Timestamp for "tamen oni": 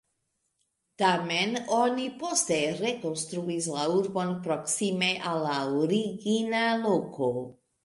1.01-2.07